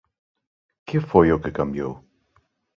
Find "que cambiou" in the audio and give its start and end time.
1.43-1.93